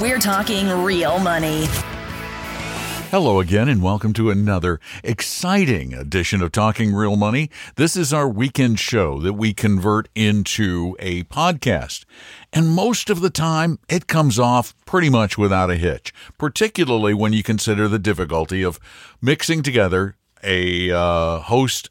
[0.00, 1.66] We're talking real money.
[3.10, 7.50] Hello again, and welcome to another exciting edition of Talking Real Money.
[7.76, 12.06] This is our weekend show that we convert into a podcast.
[12.50, 17.34] And most of the time, it comes off pretty much without a hitch, particularly when
[17.34, 18.80] you consider the difficulty of
[19.20, 21.90] mixing together a uh, host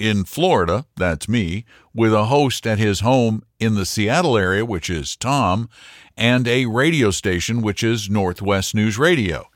[0.00, 4.88] in Florida, that's me, with a host at his home in the Seattle area, which
[4.88, 5.68] is Tom,
[6.16, 9.46] and a radio station, which is Northwest News Radio.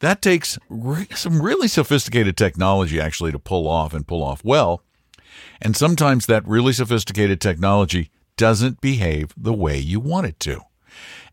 [0.00, 4.82] That takes re- some really sophisticated technology actually to pull off and pull off well.
[5.62, 10.60] And sometimes that really sophisticated technology doesn't behave the way you want it to.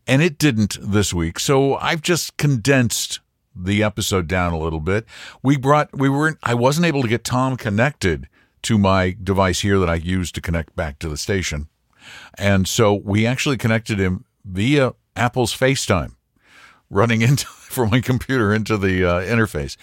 [0.06, 1.38] And it didn't this week.
[1.38, 3.20] So I've just condensed
[3.54, 5.04] the episode down a little bit.
[5.42, 8.26] We brought, we weren't I wasn't able to get Tom connected
[8.64, 11.68] to my device here that I use to connect back to the station.
[12.36, 16.16] And so we actually connected him via Apple's FaceTime,
[16.90, 19.76] running into from my computer into the uh, interface,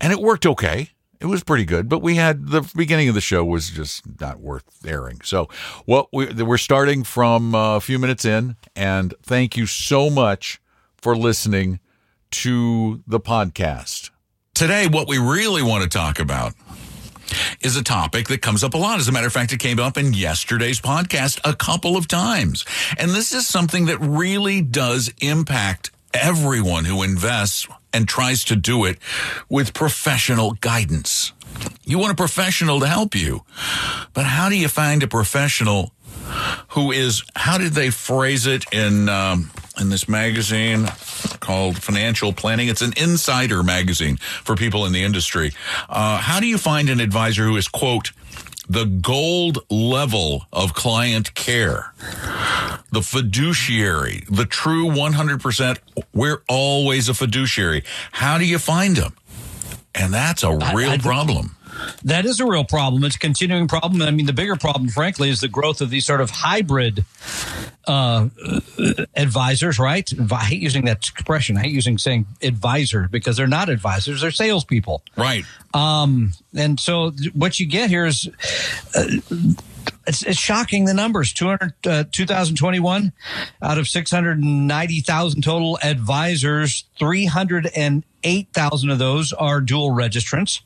[0.00, 0.90] and it worked okay.
[1.20, 4.40] It was pretty good, but we had the beginning of the show was just not
[4.40, 5.20] worth airing.
[5.22, 5.48] So,
[5.86, 10.60] what we, we're starting from uh, a few minutes in, and thank you so much
[10.96, 11.78] for listening
[12.32, 14.10] to the podcast.
[14.52, 16.54] Today, what we really want to talk about
[17.60, 18.98] is a topic that comes up a lot.
[18.98, 22.64] As a matter of fact, it came up in yesterday's podcast a couple of times.
[22.98, 28.84] And this is something that really does impact everyone who invests and tries to do
[28.84, 28.98] it
[29.48, 31.32] with professional guidance.
[31.84, 33.42] You want a professional to help you,
[34.14, 35.92] but how do you find a professional
[36.68, 39.50] who is, how did they phrase it in, um,
[39.80, 40.86] in this magazine
[41.40, 42.68] called Financial Planning.
[42.68, 45.52] It's an insider magazine for people in the industry.
[45.88, 48.12] Uh, how do you find an advisor who is, quote,
[48.68, 51.92] the gold level of client care,
[52.90, 55.78] the fiduciary, the true 100%,
[56.14, 57.82] we're always a fiduciary.
[58.12, 59.14] How do you find them?
[59.94, 61.56] And that's a real I, I, problem.
[62.04, 63.04] That is a real problem.
[63.04, 64.02] It's a continuing problem.
[64.02, 67.04] I mean, the bigger problem, frankly, is the growth of these sort of hybrid
[67.86, 68.28] uh,
[69.16, 70.10] advisors, right?
[70.30, 71.56] I hate using that expression.
[71.56, 75.44] I hate using saying advisor because they're not advisors; they're salespeople, right?
[75.74, 78.28] Um, and so what you get here is.
[78.94, 79.04] Uh,
[80.06, 83.12] it's, it's, shocking the numbers 200 uh, 2021
[83.62, 90.60] out of 690,000 total advisors 308,000 of those are dual registrants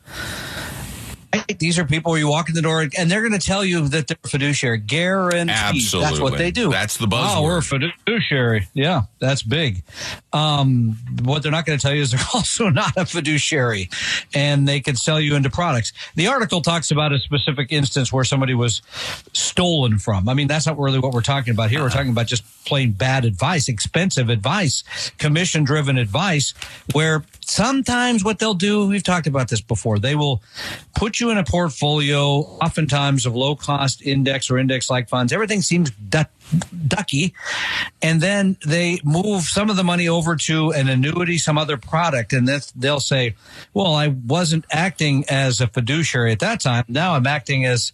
[1.59, 3.89] these are people where you walk in the door and they're going to tell you
[3.89, 4.79] that they're fiduciary.
[4.79, 5.51] Guaranteed.
[5.51, 6.11] Absolutely.
[6.11, 6.71] That's what they do.
[6.71, 7.37] That's the buzzword.
[7.37, 8.69] Oh, we're fiduciary.
[8.75, 9.83] Yeah, that's big.
[10.33, 13.91] Um, what they're not going to tell you is they're also not a fiduciary
[14.35, 15.93] and they can sell you into products.
[16.15, 18.83] The article talks about a specific instance where somebody was
[19.33, 20.29] stolen from.
[20.29, 21.83] I mean, that's not really what we're talking about here.
[21.83, 24.83] We're talking about just plain bad advice, expensive advice,
[25.19, 26.53] commission driven advice
[26.93, 30.43] where sometimes what they'll do, we've talked about this before, they will
[30.97, 35.33] put you in a portfolio, oftentimes of low cost index or index like funds.
[35.33, 36.31] Everything seems duck,
[36.87, 37.35] ducky.
[38.03, 42.33] And then they move some of the money over to an annuity, some other product.
[42.33, 43.35] And they'll say,
[43.75, 46.85] well, I wasn't acting as a fiduciary at that time.
[46.89, 47.93] Now I'm acting as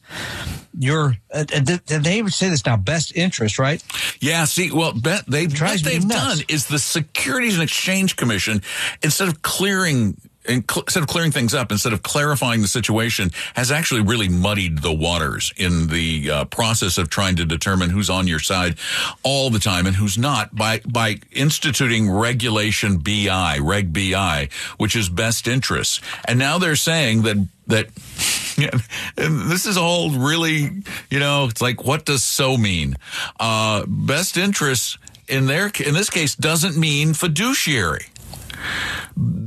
[0.79, 3.83] your, uh, uh they even say this now, best interest, right?
[4.21, 4.45] Yeah.
[4.45, 8.63] See, well, bet they, what they've done is the Securities and Exchange Commission,
[9.03, 10.17] instead of clearing
[10.49, 14.93] instead of clearing things up, instead of clarifying the situation, has actually really muddied the
[14.93, 18.77] waters in the uh, process of trying to determine who's on your side
[19.23, 24.49] all the time and who's not by by instituting regulation BI, Reg BI,
[24.79, 26.01] which is best interests.
[26.27, 27.95] And now they're saying that that
[29.17, 30.71] this is all really,
[31.11, 32.97] you know, it's like what does so mean?
[33.39, 34.99] Uh, best interests
[35.29, 38.07] in their in this case doesn't mean fiduciary.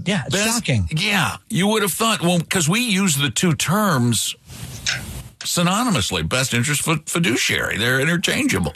[0.05, 0.87] Yeah, it's shocking.
[0.91, 4.35] Yeah, you would have thought, well, because we use the two terms
[5.39, 8.73] synonymously best interest fiduciary they're interchangeable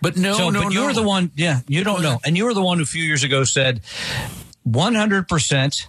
[0.00, 0.94] but no so, no but you're no.
[0.94, 3.24] the one yeah you don't know and you were the one who a few years
[3.24, 3.80] ago said
[4.68, 5.86] 100%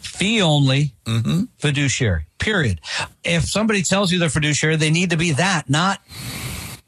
[0.00, 1.44] fee only mm-hmm.
[1.58, 2.80] fiduciary period
[3.22, 6.00] if somebody tells you they're fiduciary they need to be that not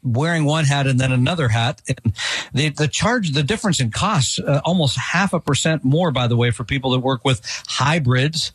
[0.03, 1.81] wearing one hat and then another hat.
[1.87, 2.13] And
[2.53, 6.37] the, the charge, the difference in costs, uh, almost half a percent more, by the
[6.37, 8.53] way, for people that work with hybrids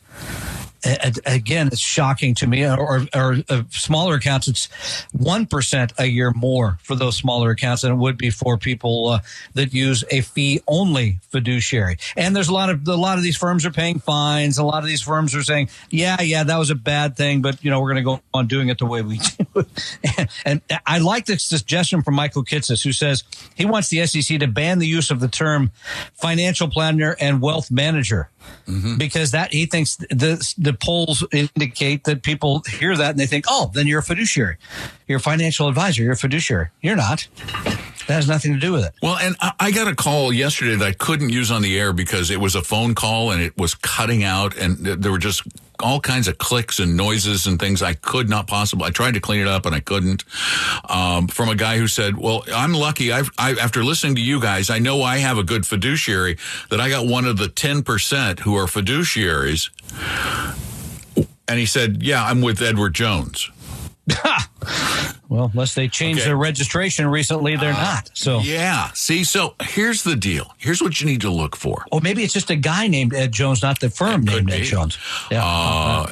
[1.25, 2.65] again, it's shocking to me.
[2.65, 4.65] Or, or, or uh, smaller accounts, it's
[5.11, 9.09] one percent a year more for those smaller accounts than it would be for people
[9.09, 9.19] uh,
[9.53, 11.97] that use a fee only fiduciary.
[12.15, 14.57] And there's a lot of a lot of these firms are paying fines.
[14.57, 17.63] A lot of these firms are saying, "Yeah, yeah, that was a bad thing, but
[17.63, 19.19] you know we're going to go on doing it the way we
[19.53, 19.65] do."
[20.17, 23.23] and, and I like this suggestion from Michael Kitces, who says
[23.55, 25.71] he wants the SEC to ban the use of the term
[26.13, 28.29] financial planner and wealth manager
[28.67, 28.97] mm-hmm.
[28.97, 33.45] because that he thinks the the polls indicate that people hear that and they think,
[33.47, 34.57] oh, then you're a fiduciary,
[35.07, 36.67] you're a financial advisor, you're a fiduciary.
[36.81, 37.27] You're not.
[38.07, 38.93] That has nothing to do with it.
[39.01, 42.29] Well, and I got a call yesterday that I couldn't use on the air because
[42.29, 45.41] it was a phone call and it was cutting out and there were just
[45.81, 48.85] all kinds of clicks and noises and things I could not possibly.
[48.85, 50.23] I tried to clean it up and I couldn't.
[50.89, 53.11] Um, from a guy who said, "Well, I'm lucky.
[53.11, 56.37] I've, I, after listening to you guys, I know I have a good fiduciary.
[56.69, 59.69] That I got one of the ten percent who are fiduciaries."
[61.47, 63.49] And he said, "Yeah, I'm with Edward Jones."
[65.29, 66.29] well, unless they changed okay.
[66.29, 68.11] their registration recently, they're uh, not.
[68.13, 68.91] So yeah.
[68.93, 70.53] See, so here's the deal.
[70.57, 71.85] Here's what you need to look for.
[71.91, 74.97] Or maybe it's just a guy named Ed Jones, not the firm named Ed Jones.
[75.31, 75.43] Yeah.
[75.43, 76.07] Uh,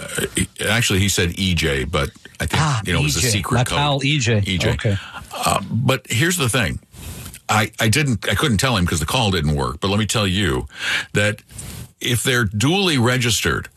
[0.68, 2.10] actually, he said EJ, but
[2.40, 3.02] I think ah, you know EJ.
[3.02, 3.78] it was a secret not code.
[3.78, 4.44] Kyle EJ.
[4.44, 4.74] EJ.
[4.74, 4.98] Okay.
[5.34, 6.80] Uh, but here's the thing.
[7.50, 9.80] I, I didn't I couldn't tell him because the call didn't work.
[9.80, 10.68] But let me tell you
[11.14, 11.42] that
[12.02, 13.70] if they're duly registered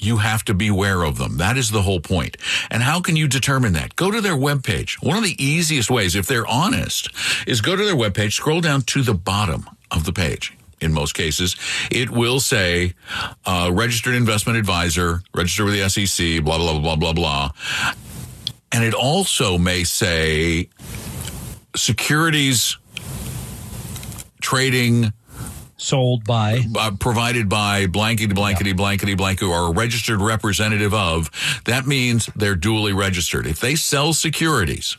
[0.00, 1.36] you have to beware of them.
[1.36, 2.36] That is the whole point.
[2.70, 3.96] And how can you determine that?
[3.96, 5.02] Go to their webpage.
[5.02, 7.10] One of the easiest ways, if they're honest,
[7.46, 10.56] is go to their webpage, scroll down to the bottom of the page.
[10.80, 11.56] In most cases,
[11.90, 12.94] it will say
[13.44, 17.50] uh, registered investment advisor, registered with the SEC, blah, blah, blah, blah, blah.
[18.72, 20.70] And it also may say
[21.76, 22.78] securities
[24.40, 25.12] trading
[25.80, 31.30] sold by uh, provided by blankety blankety blankety blank or a registered representative of
[31.64, 34.96] that means they're duly registered if they sell securities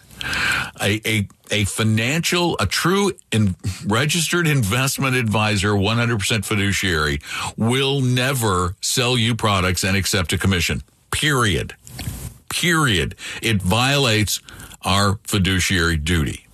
[0.81, 3.55] a, a, a financial, a true in,
[3.85, 7.21] registered investment advisor, 100% fiduciary
[7.57, 10.83] will never sell you products and accept a commission.
[11.11, 11.75] Period.
[12.49, 13.15] Period.
[13.41, 14.41] It violates
[14.83, 16.47] our fiduciary duty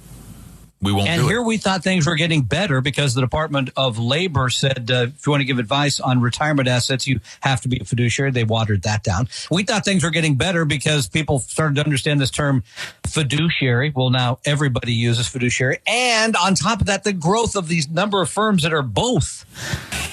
[0.79, 1.09] we won't.
[1.09, 5.07] And here we thought things were getting better because the Department of Labor said uh,
[5.07, 8.29] if you want to give advice on retirement assets, you have to be a fiduciary.
[8.29, 9.27] They watered that down.
[9.49, 12.63] We thought things were getting better because people started to understand this term
[13.07, 13.91] fiduciary.
[13.95, 18.21] Well, now everybody uses fiduciary, and on top of that, the growth of these number
[18.21, 19.45] of firms that are both.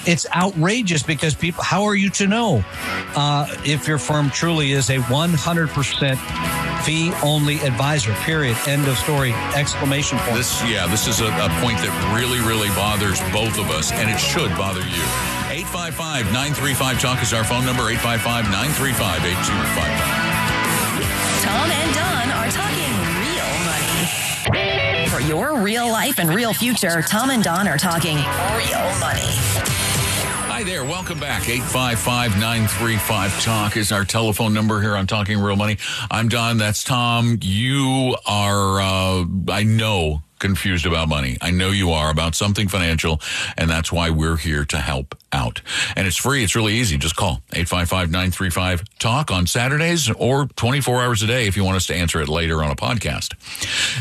[0.07, 1.63] It's outrageous because people.
[1.63, 2.65] How are you to know
[3.15, 6.19] uh, if your firm truly is a 100 percent
[6.85, 8.13] fee only advisor?
[8.21, 8.55] Period.
[8.67, 9.33] End of story.
[9.55, 10.37] Exclamation point.
[10.37, 14.09] This yeah, this is a, a point that really, really bothers both of us, and
[14.09, 15.05] it should bother you.
[15.49, 20.45] 855 935 Talk is our phone number 855 935 8255.
[21.41, 22.93] Tom and Don are talking
[23.25, 25.09] real money.
[25.09, 29.74] For your real life and real future, Tom and Don are talking real money.
[30.55, 30.85] Hi there.
[30.85, 31.49] Welcome back.
[31.49, 35.79] 855 935 Talk is our telephone number here on Talking Real Money.
[36.09, 36.57] I'm Don.
[36.57, 37.39] That's Tom.
[37.41, 41.37] You are, uh, I know, confused about money.
[41.41, 43.21] I know you are about something financial,
[43.57, 45.61] and that's why we're here to help out.
[45.95, 46.43] And it's free.
[46.43, 46.97] It's really easy.
[46.97, 51.95] Just call 855-935-TALK on Saturdays or 24 hours a day if you want us to
[51.95, 53.33] answer it later on a podcast.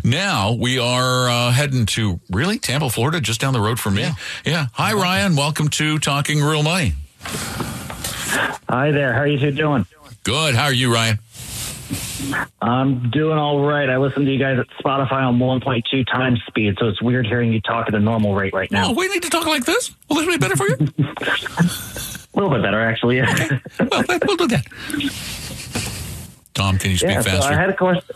[0.04, 4.02] Now we are uh, heading to really Tampa, Florida, just down the road from me.
[4.02, 4.14] Yeah.
[4.44, 4.66] yeah.
[4.74, 5.36] Hi, Ryan.
[5.36, 6.94] Welcome to Talking Real Money.
[8.68, 9.12] Hi there.
[9.12, 9.86] How are you two doing?
[10.24, 10.54] Good.
[10.54, 11.18] How are you, Ryan?
[12.60, 13.88] I'm doing all right.
[13.88, 17.52] I listen to you guys at Spotify on 1.2 times speed, so it's weird hearing
[17.52, 18.90] you talk at a normal rate right now.
[18.90, 19.94] Oh, we need to talk like this?
[20.08, 20.76] Will this be better for you?
[20.98, 23.18] a little bit better, actually.
[23.18, 23.30] Yeah.
[23.80, 24.00] Okay.
[24.00, 24.64] Well, we'll do that.
[26.54, 27.42] Tom, can you speak yeah, faster?
[27.42, 28.14] So I had a question.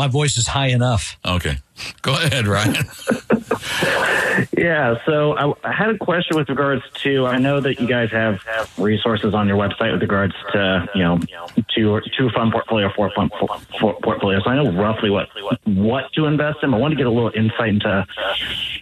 [0.00, 1.18] My voice is high enough.
[1.26, 1.58] Okay.
[2.00, 2.74] Go ahead, Ryan.
[4.56, 7.26] yeah, so I, I, had a question with regards to.
[7.26, 8.40] I know that you guys have
[8.78, 11.20] resources on your website with regards to you know
[11.74, 14.40] two two fund portfolio, four fund portfolio.
[14.40, 15.28] So I know roughly what
[15.66, 16.72] what to invest in.
[16.72, 18.06] I want to get a little insight into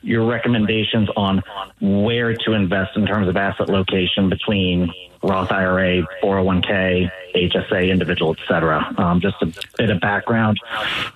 [0.02, 1.42] your recommendations on
[1.80, 8.94] where to invest in terms of asset location between Roth IRA, 401k, HSA, individual, etc.
[8.96, 10.58] Um, just a bit of background.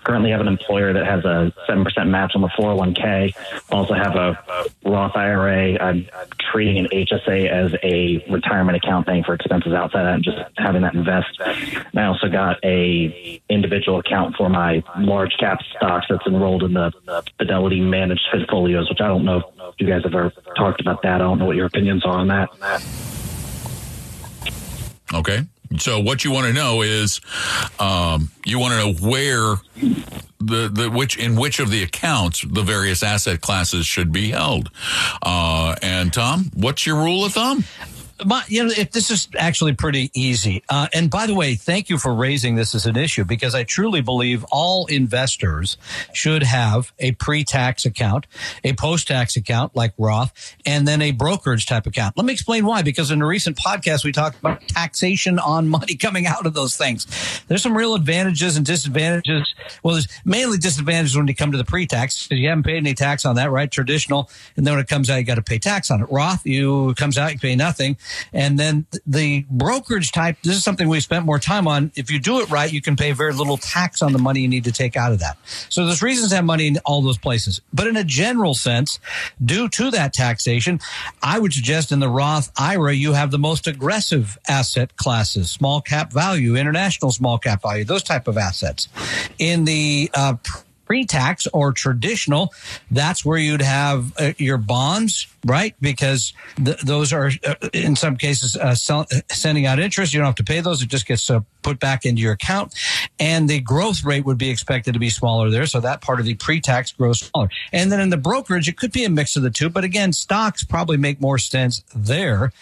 [0.05, 3.35] Currently have an employer that has a 7% match on the 401k.
[3.71, 4.39] Also have a
[4.85, 5.81] Roth IRA.
[5.81, 6.09] I'm
[6.53, 10.83] treating an HSA as a retirement account paying for expenses outside that and just having
[10.83, 11.41] that invest.
[11.41, 16.75] And I also got a individual account for my large cap stocks that's enrolled in
[16.75, 16.93] the
[17.39, 21.17] Fidelity managed portfolios, which I don't know if you guys have ever talked about that.
[21.17, 22.49] I don't know what your opinions are on that.
[25.13, 25.41] Okay.
[25.79, 27.21] So what you want to know is,
[27.79, 29.57] um, you want to know where
[30.39, 34.71] the, the which in which of the accounts the various asset classes should be held.
[35.23, 37.65] Uh, and Tom, what's your rule of thumb?
[38.25, 40.63] My, you know, if this is actually pretty easy.
[40.69, 43.65] Uh, and by the way, thank you for raising this as an issue because I
[43.65, 45.77] truly believe all investors
[46.13, 48.27] should have a pre-tax account,
[48.65, 52.17] a post-tax account like Roth, and then a brokerage type account.
[52.17, 52.83] Let me explain why.
[52.83, 56.77] Because in a recent podcast, we talked about taxation on money coming out of those
[56.77, 57.07] things.
[57.49, 59.55] There's some real advantages and disadvantages.
[59.83, 62.95] Well, there's mainly disadvantages when you come to the pre-tax because you haven't paid any
[62.95, 63.71] tax on that, right?
[63.71, 66.11] Traditional, and then when it comes out, you got to pay tax on it.
[66.11, 67.97] Roth, you comes out, you pay nothing.
[68.33, 71.93] And then the brokerage type, this is something we spent more time on.
[71.95, 74.49] If you do it right, you can pay very little tax on the money you
[74.49, 75.37] need to take out of that.
[75.69, 77.61] So there's reasons to have money in all those places.
[77.73, 78.99] But in a general sense,
[79.45, 80.81] due to that taxation,
[81.23, 85.81] I would suggest in the Roth IRA, you have the most aggressive asset classes, small
[85.81, 88.89] cap value, international small cap value, those type of assets.
[89.39, 90.35] In the, uh,
[90.85, 92.53] pre-tax or traditional,
[92.91, 95.75] that's where you'd have uh, your bonds, right?
[95.81, 96.33] Because
[96.63, 100.13] th- those are uh, in some cases uh, sell- sending out interest.
[100.13, 102.75] You don't have to pay those; it just gets uh, put back into your account,
[103.19, 105.67] and the growth rate would be expected to be smaller there.
[105.67, 107.49] So that part of the pre-tax grows smaller.
[107.73, 110.13] And then in the brokerage, it could be a mix of the two, but again,
[110.13, 112.53] stocks probably make more sense there.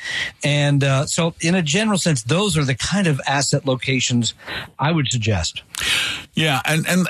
[0.44, 4.34] And uh, so, in a general sense, those are the kind of asset locations
[4.78, 5.62] I would suggest.
[6.34, 7.06] Yeah, and and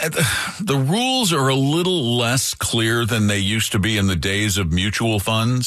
[0.61, 4.57] the rules are a little less clear than they used to be in the days
[4.59, 5.60] of mutual funds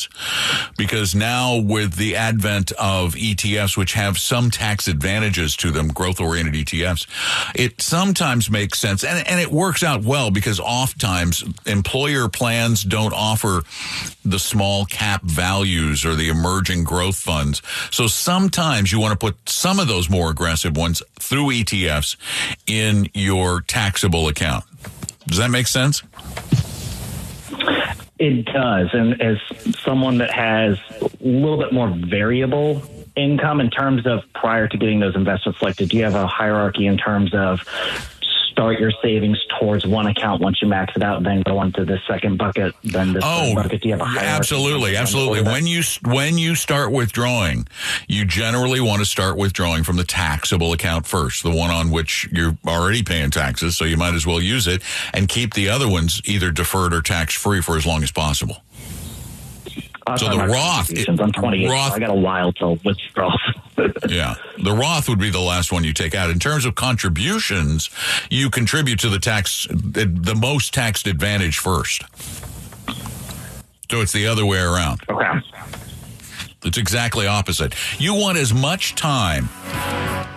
[0.77, 6.19] because now with the advent of ETFs which have some tax advantages to them, growth
[6.19, 7.07] oriented ETFs,
[7.55, 13.13] it sometimes makes sense and and it works out well because oftentimes employer plans don't
[13.13, 13.63] offer
[14.25, 17.62] the small cap values or the emerging growth funds.
[17.91, 22.15] So sometimes you want to put some of those more aggressive ones through ETFs
[22.67, 24.65] in your taxable account.
[25.27, 26.03] Does that make sense?
[28.20, 28.89] It does.
[28.93, 29.38] And as
[29.79, 32.84] someone that has a little bit more variable
[33.15, 36.86] income in terms of prior to getting those investments selected, do you have a hierarchy
[36.86, 37.62] in terms of
[38.53, 41.83] start your savings towards one account once you max it out, then go on to
[41.83, 43.81] the second bucket, then the oh, bucket.
[43.81, 44.27] Do you have a hierarchy?
[44.27, 45.41] Absolutely, absolutely.
[45.41, 47.67] When you when you start withdrawing,
[48.07, 52.29] you generally want to start withdrawing from the taxable account first, the one on which
[52.31, 54.83] you're already paying taxes, so you might as well use it
[55.13, 58.57] and keep the other ones either deferred or tax free for as long as possible.
[60.05, 61.69] Uh, so the Roth, I'm 28.
[61.69, 63.36] Roth, so I got a while till withdraw.
[64.10, 66.29] yeah, the Roth would be the last one you take out.
[66.29, 67.89] In terms of contributions,
[68.29, 72.03] you contribute to the tax, the most taxed advantage first.
[73.89, 75.01] So it's the other way around.
[75.10, 75.39] Okay.
[76.65, 77.75] It's exactly opposite.
[78.00, 79.50] You want as much time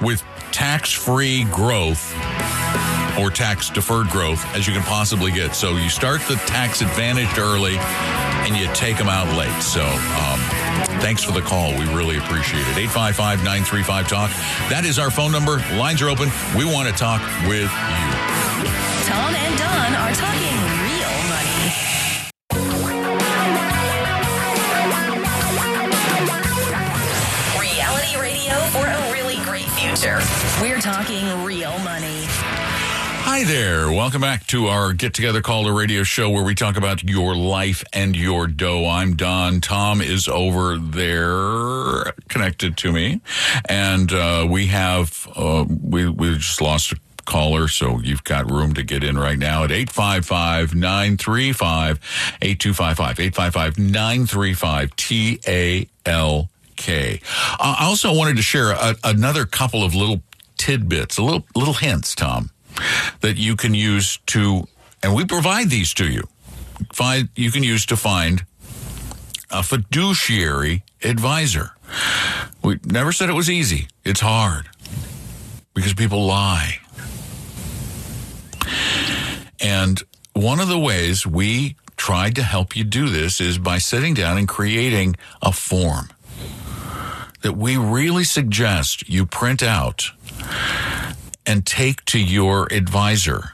[0.03, 2.13] with tax-free growth
[3.19, 5.55] or tax deferred growth as you can possibly get.
[5.55, 7.77] So you start the tax advantaged early
[8.47, 9.61] and you take them out late.
[9.61, 10.39] So um,
[11.03, 11.73] thanks for the call.
[11.73, 12.79] We really appreciate it.
[12.79, 14.31] 855 935 Talk.
[14.71, 15.59] That is our phone number.
[15.75, 16.31] Lines are open.
[16.57, 18.17] We want to talk with you.
[19.11, 21.75] Tom and Don are talking real money.
[27.59, 30.21] Reality radio for a really great future.
[30.63, 32.27] We're talking real money.
[33.29, 33.91] Hi there.
[33.91, 37.35] Welcome back to our Get Together Call to Radio show where we talk about your
[37.35, 38.89] life and your dough.
[38.89, 39.61] I'm Don.
[39.61, 43.21] Tom is over there connected to me.
[43.69, 48.75] And uh, we have, uh, we, we just lost a caller, so you've got room
[48.75, 51.99] to get in right now at 855 935
[52.43, 53.21] 8255.
[53.21, 55.89] 855 935 TALK.
[57.59, 60.23] I also wanted to share a, another couple of little
[60.57, 62.51] tidbits, a little little hints, Tom
[63.21, 64.67] that you can use to,
[65.03, 66.29] and we provide these to you.
[66.93, 68.45] Find you can use to find
[69.51, 71.71] a fiduciary advisor.
[72.63, 73.89] We never said it was easy.
[74.05, 74.69] It's hard
[75.75, 76.79] because people lie.
[79.61, 80.03] And
[80.33, 84.37] one of the ways we tried to help you do this is by sitting down
[84.37, 86.09] and creating a form
[87.43, 90.11] that we really suggest you print out
[91.47, 93.51] and take to your advisor,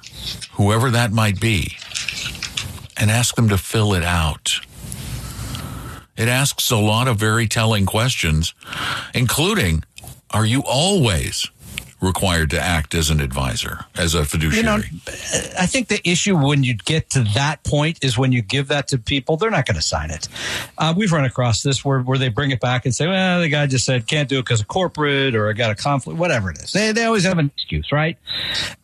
[0.52, 1.76] whoever that might be,
[2.96, 4.61] and ask them to fill it out.
[6.16, 8.54] It asks a lot of very telling questions,
[9.14, 9.84] including
[10.30, 11.50] Are you always
[12.02, 14.59] required to act as an advisor, as a fiduciary?
[14.59, 14.82] You know,
[15.59, 18.88] I think the issue when you get to that point is when you give that
[18.88, 20.28] to people, they're not going to sign it.
[20.76, 23.49] Uh, we've run across this where, where they bring it back and say, well, the
[23.49, 26.50] guy just said can't do it because of corporate or I got a conflict, whatever
[26.50, 26.73] it is.
[26.73, 28.18] They, they always have an excuse, right?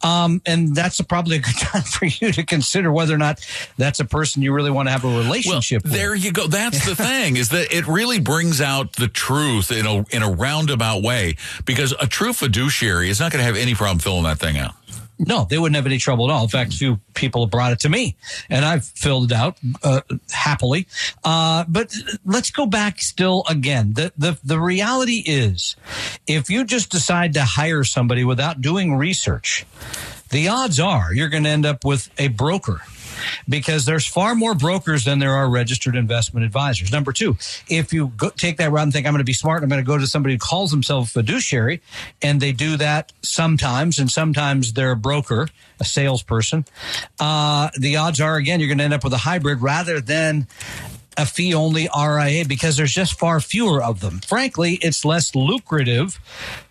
[0.03, 3.45] Um, and that's a, probably a good time for you to consider whether or not
[3.77, 6.01] that's a person you really want to have a relationship well, with.
[6.01, 6.47] There you go.
[6.47, 10.31] That's the thing is that it really brings out the truth in a in a
[10.31, 14.39] roundabout way because a true fiduciary is not going to have any problem filling that
[14.39, 14.75] thing out.
[15.19, 16.45] No, they wouldn't have any trouble at all.
[16.45, 18.17] In fact, a few people have brought it to me,
[18.49, 20.87] and I've filled it out uh, happily.
[21.25, 21.93] Uh, but
[22.25, 23.95] let's go back still again.
[23.95, 25.75] The, the the reality is,
[26.29, 29.67] if you just decide to hire somebody without doing research,
[30.31, 32.83] the odds are you're going to end up with a broker
[33.49, 36.93] because there's far more brokers than there are registered investment advisors.
[36.93, 37.37] Number two,
[37.69, 39.83] if you go, take that route and think I'm going to be smart, I'm going
[39.83, 41.81] to go to somebody who calls themselves fiduciary,
[42.23, 45.49] and they do that sometimes, and sometimes they're a broker,
[45.81, 46.65] a salesperson.
[47.19, 50.47] Uh, the odds are again you're going to end up with a hybrid rather than
[51.19, 54.21] a fee only RIA because there's just far fewer of them.
[54.21, 56.21] Frankly, it's less lucrative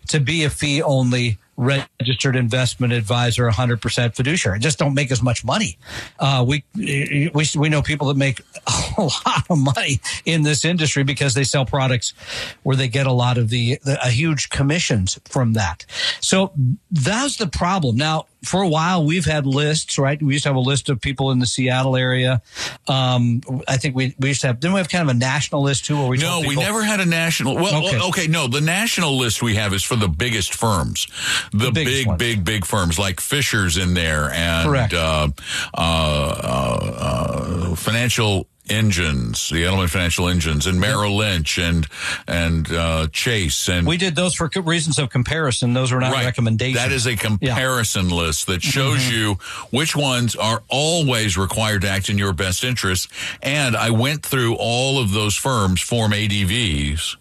[0.08, 4.60] to be a fee only registered investment advisor, 100% fiduciary.
[4.60, 5.76] Just don't make as much money.
[6.18, 8.40] Uh, we, we, we know people that make
[8.96, 12.14] a lot of money in this industry because they sell products
[12.62, 15.84] where they get a lot of the, the a huge commissions from that.
[16.20, 16.52] So
[16.92, 17.96] that's the problem.
[17.96, 20.22] Now, for a while we've had lists, right?
[20.22, 22.40] We used to have a list of people in the Seattle area.
[22.86, 25.62] Um, I think we, we used to have, didn't we have kind of a national
[25.62, 25.96] list too?
[25.96, 27.56] Where we no, we never had a national.
[27.56, 28.00] Well, okay.
[28.00, 28.26] okay.
[28.28, 31.06] no, the national list we have is for the biggest firms,
[31.52, 32.18] the, the big, ones.
[32.18, 35.28] big, big firms like Fisher's in there and uh,
[35.74, 41.86] uh, uh, financial engines, the Edelman Financial engines, and Merrill Lynch and
[42.26, 43.68] and uh, Chase.
[43.68, 45.72] And we did those for reasons of comparison.
[45.72, 46.24] Those were not right.
[46.24, 46.82] recommendations.
[46.82, 48.14] That is a comparison yeah.
[48.14, 49.14] list that shows mm-hmm.
[49.14, 49.34] you
[49.70, 53.10] which ones are always required to act in your best interest.
[53.42, 57.16] And I went through all of those firms form ADVs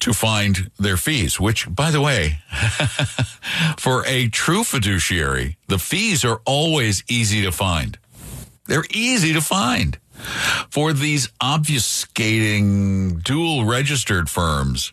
[0.00, 2.38] to find their fees, which, by the way,
[3.78, 7.98] for a true fiduciary, the fees are always easy to find.
[8.66, 9.98] They're easy to find
[10.70, 14.92] for these obfuscating dual registered firms.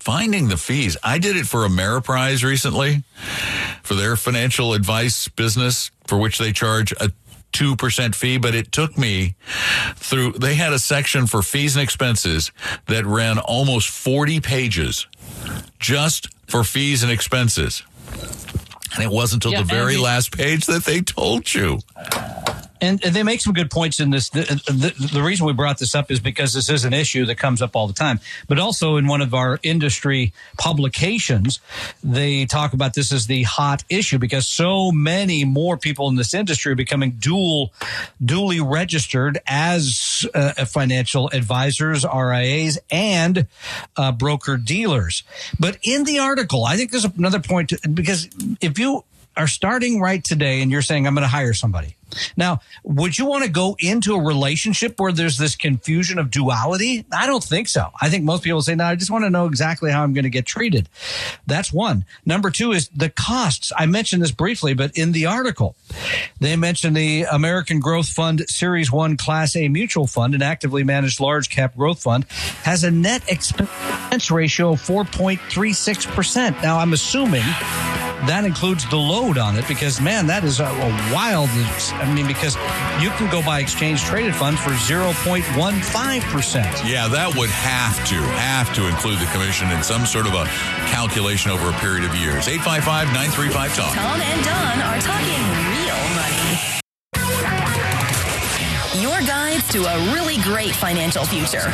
[0.00, 0.96] Finding the fees.
[1.02, 3.04] I did it for Ameriprise recently
[3.82, 7.10] for their financial advice business for which they charge a
[7.52, 9.34] 2% fee, but it took me
[9.96, 12.52] through, they had a section for fees and expenses
[12.86, 15.06] that ran almost 40 pages
[15.78, 17.82] just for fees and expenses.
[18.94, 21.80] And it wasn't until yeah, the very last page that they told you
[22.80, 24.28] and, and, they make some good points in this.
[24.30, 27.36] The, the, the, reason we brought this up is because this is an issue that
[27.36, 28.20] comes up all the time.
[28.46, 31.60] But also in one of our industry publications,
[32.02, 36.34] they talk about this as the hot issue because so many more people in this
[36.34, 37.72] industry are becoming dual,
[38.24, 43.46] duly registered as uh, financial advisors, RIAs, and
[43.96, 45.22] uh, broker dealers.
[45.58, 48.28] But in the article, I think there's another point to, because
[48.60, 49.04] if you
[49.36, 51.94] are starting right today and you're saying, I'm going to hire somebody.
[52.36, 57.04] Now, would you want to go into a relationship where there's this confusion of duality?
[57.12, 57.90] I don't think so.
[58.00, 60.24] I think most people say, no, I just want to know exactly how I'm going
[60.24, 60.88] to get treated.
[61.46, 62.04] That's one.
[62.24, 63.72] Number two is the costs.
[63.76, 65.76] I mentioned this briefly, but in the article,
[66.40, 71.20] they mentioned the American Growth Fund Series 1 Class A Mutual Fund, an actively managed
[71.20, 72.24] large cap growth fund,
[72.62, 76.62] has a net expense ratio of 4.36%.
[76.62, 77.44] Now, I'm assuming
[78.26, 81.48] that includes the load on it because man, that is a, a, wild.
[82.00, 82.54] I mean, because
[83.02, 86.70] you can go buy exchange traded funds for zero point one five percent.
[86.86, 90.46] Yeah, that would have to have to include the commission in some sort of a
[90.94, 92.46] calculation over a period of years.
[92.46, 93.94] 855-935 talk.
[93.94, 95.42] Tom and Don are talking
[95.74, 96.78] real money.
[99.02, 101.66] Your guides to a really great financial future.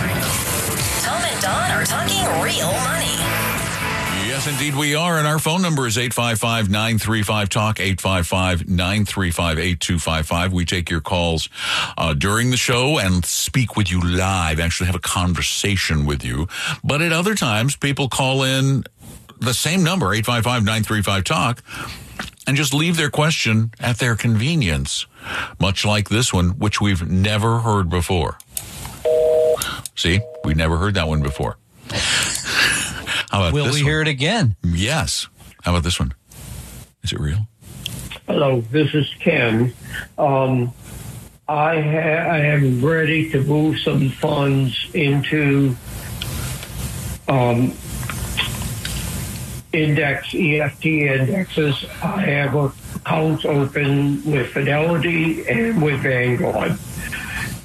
[1.05, 3.44] Tom and Don are talking real money.
[4.35, 5.17] Yes, indeed, we are.
[5.17, 10.53] And our phone number is 855 935 Talk, 855 935 8255.
[10.53, 11.49] We take your calls
[11.97, 16.49] uh, during the show and speak with you live, actually have a conversation with you.
[16.83, 18.83] But at other times, people call in
[19.39, 21.63] the same number, 855 935 Talk,
[22.49, 25.07] and just leave their question at their convenience,
[25.61, 28.39] much like this one, which we've never heard before.
[29.95, 31.57] See, we never heard that one before.
[33.35, 33.91] How about Will this we one?
[33.91, 34.55] hear it again?
[34.63, 35.27] Yes.
[35.65, 36.15] How about this one?
[37.03, 37.49] Is it real?
[38.29, 39.75] Hello, this is Ken.
[40.17, 40.73] Um,
[41.49, 45.75] I, ha- I am ready to move some funds into
[47.27, 47.73] um,
[49.73, 51.85] index EFT indexes.
[52.05, 56.79] I have accounts open with Fidelity and with Vanguard.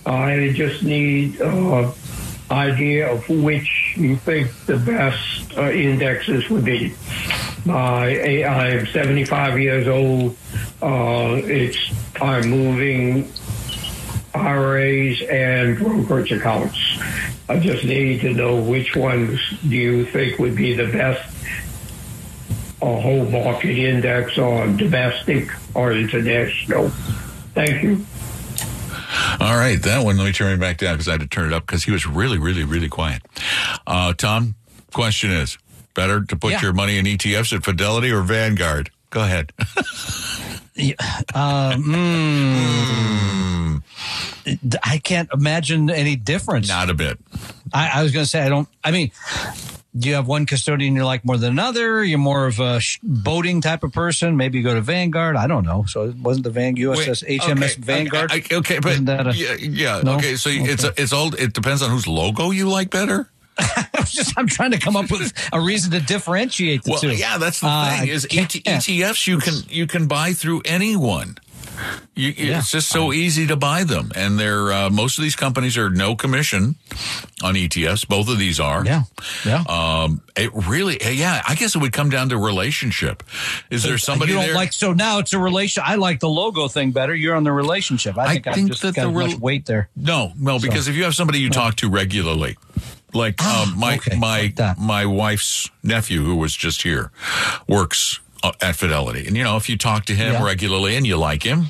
[0.07, 1.91] I just need uh,
[2.49, 6.93] idea of which you think the best uh, indexes would be.
[7.65, 10.37] My, I'm 75 years old.
[10.81, 11.77] Uh, it's
[12.21, 13.31] I'm moving
[14.33, 16.79] IRAs and brokerage accounts.
[17.49, 21.35] I just need to know which ones do you think would be the best
[22.81, 26.89] a whole market index or domestic or international.
[27.53, 28.05] Thank you.
[29.39, 30.17] All right, that one.
[30.17, 31.91] Let me turn it back down because I had to turn it up because he
[31.91, 33.21] was really, really, really quiet.
[33.87, 34.55] Uh, Tom,
[34.93, 35.57] question is:
[35.93, 36.61] better to put Yeah.
[36.61, 38.91] your money in ETFs at Fidelity or Vanguard?
[39.09, 39.53] Go ahead.
[41.35, 43.81] Uh, mm,
[44.81, 46.69] I can't imagine any difference.
[46.69, 47.19] Not a bit.
[47.73, 48.65] I, I was going to say I don't.
[48.81, 49.11] I mean,
[49.97, 52.03] do you have one custodian you like more than another?
[52.03, 54.37] You're more of a boating type of person.
[54.37, 55.35] Maybe you go to Vanguard.
[55.35, 55.85] I don't know.
[55.87, 58.31] So it wasn't the Van USS Wait, HMS okay, Vanguard?
[58.31, 60.01] Okay, okay, but a- yeah, yeah.
[60.03, 60.15] No?
[60.17, 61.01] Okay, so it's Okay.
[61.01, 61.33] it's all.
[61.33, 63.29] It depends on whose logo you like better.
[63.57, 66.99] I was just I'm trying to come up with a reason to differentiate the Well,
[67.01, 67.11] two.
[67.11, 68.07] yeah, that's the Uh, thing.
[68.09, 71.37] Is ETFs you can you can buy through anyone.
[72.15, 72.59] You, Yeah.
[72.59, 75.89] It's just so easy to buy them, and they're uh, most of these companies are
[75.89, 76.75] no commission
[77.41, 78.07] on ETFs.
[78.07, 78.85] Both of these are.
[78.85, 79.03] Yeah,
[79.45, 79.63] yeah.
[79.67, 81.41] Um, it really, yeah.
[81.47, 83.23] I guess it would come down to relationship.
[83.69, 84.55] Is there somebody you don't there?
[84.55, 85.83] like so now it's a relation.
[85.85, 87.15] I like the logo thing better.
[87.15, 88.17] You're on the relationship.
[88.17, 89.89] I I think I, think just that got the much weight there.
[89.95, 92.57] No, no, because if you have somebody you talk to regularly,
[93.13, 97.11] like um, my Ah, okay, my like my wife's nephew who was just here,
[97.67, 98.19] works
[98.61, 100.43] at Fidelity, and you know if you talk to him Yeah.
[100.43, 101.69] regularly and you like him,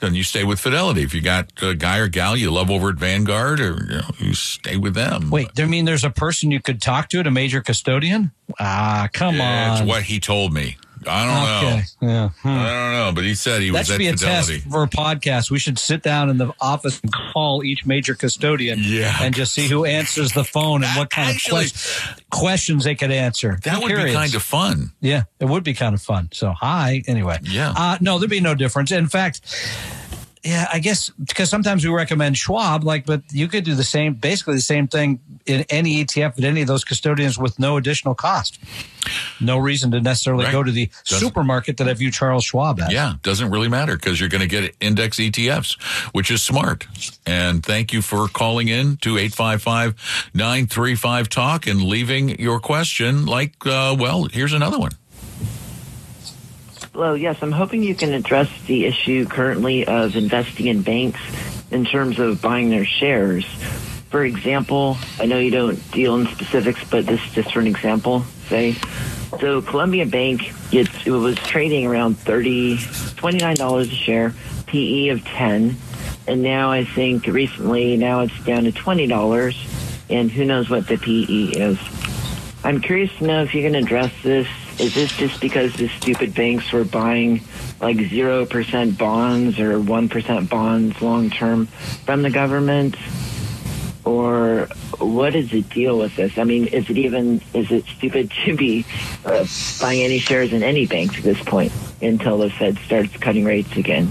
[0.00, 1.02] then you stay with Fidelity.
[1.02, 4.10] If you got a guy or gal you love over at Vanguard, or you, know,
[4.18, 5.30] you stay with them.
[5.30, 8.32] Wait, you mean there's a person you could talk to at a major custodian?
[8.60, 9.48] Ah, come It's on.
[9.78, 10.76] That's what he told me.
[11.08, 11.70] I don't
[12.02, 12.08] know.
[12.12, 12.28] Yeah.
[12.42, 12.48] Hmm.
[12.48, 14.58] I don't know, but he said he That was should at be a Fidelity.
[14.60, 15.50] test for a podcast.
[15.50, 19.16] We should sit down in the office and call each major custodian Yeah.
[19.20, 22.94] and just see who answers the phone and what kind Actually- of quest- questions they
[22.94, 23.58] could answer.
[23.64, 24.92] That I'm would be kind of fun.
[25.00, 26.28] Yeah, it would be kind of fun.
[26.32, 27.02] So, hi.
[27.06, 27.38] Anyway.
[27.42, 27.72] Yeah.
[27.76, 28.90] Uh, no, there'd be no difference.
[28.92, 29.40] In fact,
[30.44, 34.14] yeah, I guess because sometimes we recommend Schwab, like, but you could do the same,
[34.14, 38.14] basically the same thing in any ETF at any of those custodians with no additional
[38.14, 38.58] cost.
[39.40, 40.52] No reason to necessarily Right.
[40.52, 42.90] go to the Doesn't- supermarket that I view Charles Schwab at.
[42.92, 45.76] Yeah, doesn't really matter because you're going to get index ETFs,
[46.12, 46.86] which is smart.
[47.26, 53.94] And thank you for calling in to 855-935 talk and leaving your question like uh,
[53.98, 54.92] well, here's another one.
[56.94, 61.18] Hello, yes, I'm hoping you can address the issue currently of investing in banks
[61.72, 63.44] in terms of buying their shares.
[64.10, 67.66] For example, I know you don't deal in specifics, but this is just for an
[67.66, 68.76] example, say.
[69.40, 74.32] So Columbia Bank, it was trading around 30 $29 a share,
[74.68, 75.76] PE of 10,
[76.28, 80.96] and now I think recently now it's down to $20, and who knows what the
[80.96, 81.78] PE is.
[82.62, 84.46] I'm curious to know if you can address this.
[84.78, 87.40] Is this just because the stupid banks were buying
[87.80, 91.66] like 0% bonds or 1% bonds long term
[92.04, 92.96] from the government?
[94.04, 96.36] Or what is the deal with this?
[96.36, 98.84] I mean, is it even, is it stupid to be
[99.24, 99.46] uh,
[99.80, 103.76] buying any shares in any banks at this point until the Fed starts cutting rates
[103.76, 104.10] again?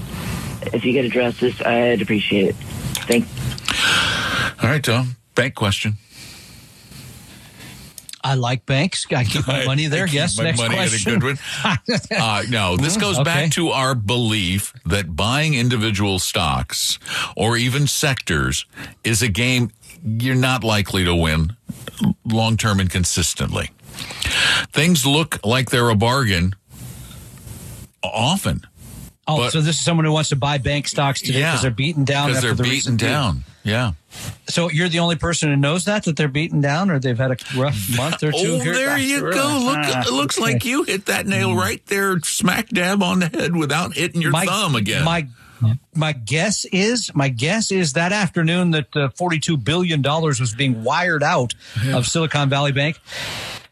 [0.74, 2.56] If you could address this, I'd appreciate it.
[3.06, 3.28] Thank
[4.64, 5.18] All right, Tom.
[5.36, 5.98] Bank question.
[8.24, 9.06] I like banks.
[9.12, 10.08] I keep my money there.
[10.08, 10.38] Yes.
[10.40, 11.38] Next money at a question.
[12.18, 13.24] Uh, no, this goes okay.
[13.24, 17.00] back to our belief that buying individual stocks
[17.36, 18.66] or even sectors
[19.04, 19.72] is a game
[20.06, 21.56] you're not likely to win
[22.26, 23.72] long term and consistently.
[24.72, 26.54] Things look like they're a bargain
[28.04, 28.62] often.
[29.28, 31.62] Oh, But- so this is someone who wants to buy bank stocks today because Yeah.
[31.62, 33.46] they're beaten down Because they're the beaten down.
[33.64, 33.94] Yeah.
[34.48, 37.32] So you're the only person who knows that that they're beaten down, or they've had
[37.32, 38.38] a rough month or two.
[38.38, 38.74] Oh, here?
[38.74, 39.62] there you go.
[39.64, 40.54] Look, Ah, it looks okay.
[40.54, 44.32] like you hit that nail right there, smack dab on the head without hitting your
[44.32, 45.04] my, thumb again.
[45.06, 45.28] My
[45.96, 50.84] my guess is my guess is that afternoon that uh, 42 billion dollars was being
[50.84, 51.54] wired out
[51.94, 53.00] of Silicon Valley Bank.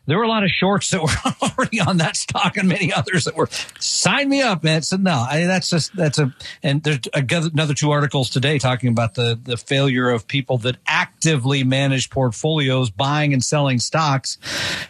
[0.05, 3.25] There were a lot of shorts that were already on that stock and many others
[3.25, 3.47] that were
[3.79, 4.81] sign me up, man.
[4.81, 6.33] So no, I, that's just that's a
[6.63, 11.63] and there's another two articles today talking about the the failure of people that actively
[11.63, 14.37] manage portfolios, buying and selling stocks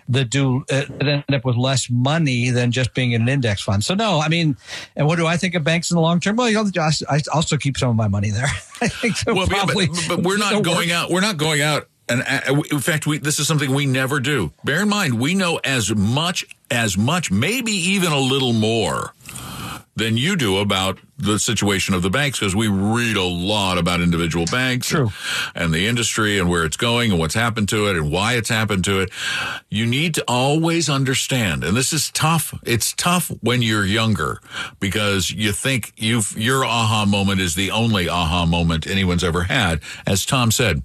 [0.07, 3.61] that do uh, that end up with less money than just being in an index
[3.61, 3.83] fund.
[3.83, 4.55] So no, I mean,
[4.95, 6.37] and what do I think of banks in the long term?
[6.37, 8.45] Well, you know, I also keep some of my money there.
[8.81, 10.97] I think well, probably, yeah, but, but, we're not going work.
[10.97, 11.11] out.
[11.11, 14.51] We're not going out and uh, in fact, we, this is something we never do.
[14.63, 19.13] Bear in mind, we know as much, as much, maybe even a little more
[19.95, 24.01] than you do about the situation of the banks because we read a lot about
[24.01, 24.91] individual banks.
[25.55, 28.33] And, and the industry and where it's going and what's happened to it and why
[28.33, 29.11] it's happened to it.
[29.69, 32.53] You need to always understand, and this is tough.
[32.63, 34.39] It's tough when you're younger
[34.79, 39.81] because you think you've your aha moment is the only aha moment anyone's ever had.
[40.07, 40.81] As Tom said,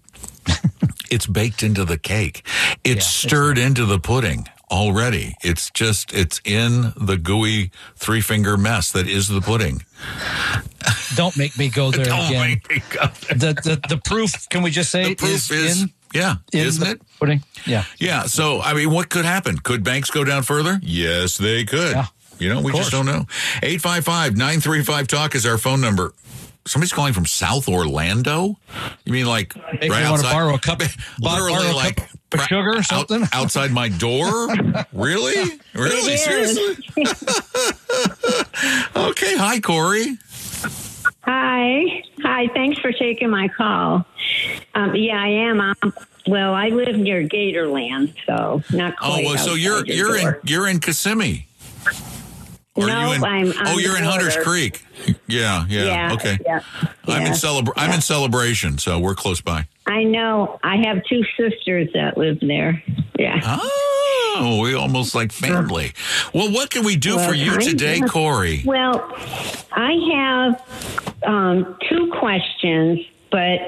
[1.10, 2.42] it's baked into the cake.
[2.84, 5.36] It's yeah, stirred it's into the pudding already.
[5.42, 9.82] It's just it's in the gooey three finger mess that is the pudding.
[11.14, 12.40] Don't make me go there Don't again.
[12.40, 13.38] Make me go there.
[13.38, 14.48] The, the the proof.
[14.48, 17.02] Can we just say the proof is, is in, yeah, in isn't it?
[17.18, 17.42] Pudding.
[17.66, 18.24] Yeah, yeah.
[18.24, 19.58] So I mean, what could happen?
[19.58, 20.78] Could banks go down further?
[20.82, 21.92] Yes, they could.
[21.92, 22.06] Yeah.
[22.38, 23.24] You know, we just don't know.
[23.62, 26.12] 855 935 Talk is our phone number
[26.66, 28.58] somebody's calling from South Orlando.
[29.04, 30.80] You mean like Maybe right want to borrow a cup,
[31.20, 31.96] literally borrow like
[32.30, 34.48] cup of sugar or something out, outside my door?
[34.92, 36.76] really, really, seriously?
[38.96, 40.18] okay, hi Corey.
[41.22, 42.48] Hi, hi.
[42.54, 44.04] Thanks for taking my call.
[44.74, 45.60] Um, yeah, I am.
[45.60, 45.92] Um,
[46.28, 49.24] well, I live near Gatorland, so not oh, quite.
[49.24, 50.34] Oh, well, so you're you're door.
[50.34, 51.46] in you're in Kissimmee.
[52.76, 53.52] Or no, in, I'm.
[53.66, 54.84] Oh, you're in Hunters Creek.
[55.26, 55.84] Yeah, yeah.
[55.84, 56.38] yeah okay.
[56.44, 56.60] Yeah,
[57.06, 59.66] I'm yeah, in celebra- I'm in Celebration, so we're close by.
[59.86, 60.58] I know.
[60.62, 62.82] I have two sisters that live there.
[63.18, 63.40] Yeah.
[64.38, 65.92] Oh, we almost like family.
[66.34, 68.62] Well, what can we do well, for you today, Corey?
[68.66, 69.10] Well,
[69.72, 73.60] I have um, two questions but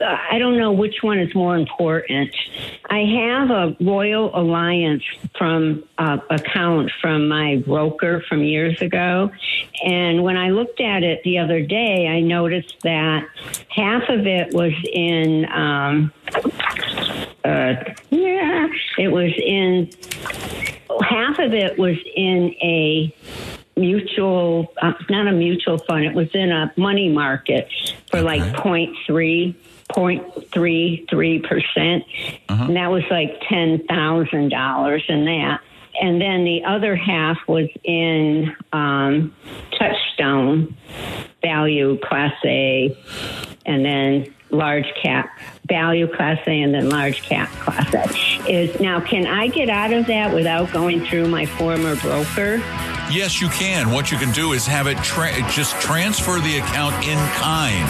[0.00, 2.34] uh, I don't know which one is more important.
[2.88, 5.04] I have a Royal Alliance
[5.36, 9.30] from uh, account from my broker from years ago,
[9.84, 13.26] and when I looked at it the other day, I noticed that
[13.68, 15.46] half of it was in.
[15.52, 16.12] Um,
[17.44, 17.74] uh,
[18.10, 19.90] yeah, it was in
[21.02, 23.14] half of it was in a
[23.80, 26.04] mutual, uh, not a mutual fund.
[26.04, 27.68] It was in a money market
[28.10, 28.26] for okay.
[28.26, 29.54] like 0.3,
[29.90, 32.04] 0.33 percent,
[32.48, 32.64] uh-huh.
[32.64, 35.60] and that was like ten thousand dollars in that.
[36.00, 39.34] And then the other half was in um,
[39.78, 40.76] Touchstone
[41.42, 42.96] Value Class A,
[43.66, 48.50] and then large cap value class A and then large cap class A.
[48.50, 52.56] Is now can I get out of that without going through my former broker?
[53.10, 53.90] Yes, you can.
[53.90, 57.84] What you can do is have it tra- just transfer the account in kind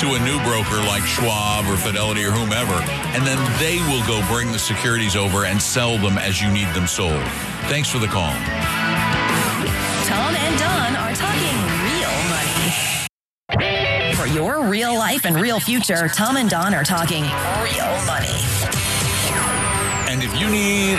[0.00, 2.74] to a new broker like Schwab or Fidelity or whomever,
[3.14, 6.66] and then they will go bring the securities over and sell them as you need
[6.74, 7.22] them sold.
[7.70, 8.34] Thanks for the call.
[10.04, 11.54] Tom and Don are talking real money.
[11.54, 11.63] For
[14.34, 18.34] your real life and real future, Tom and Don are talking real money.
[20.10, 20.98] And if you need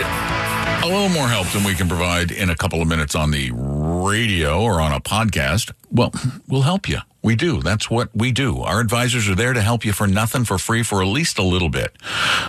[0.82, 3.50] a little more help than we can provide in a couple of minutes on the
[3.52, 6.12] radio or on a podcast, well,
[6.48, 6.98] we'll help you.
[7.22, 7.60] We do.
[7.60, 8.60] That's what we do.
[8.60, 11.42] Our advisors are there to help you for nothing, for free, for at least a
[11.42, 11.94] little bit.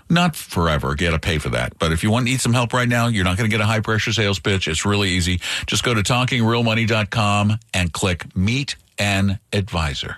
[0.10, 0.95] Not forever.
[0.95, 1.78] Get to pay for that.
[1.80, 3.62] But if you want to need some help right now, you're not going to get
[3.62, 4.67] a high pressure sales pitch.
[4.67, 5.41] It's really easy.
[5.65, 10.17] Just go to talkingrealmoney.com and click meet an advisor.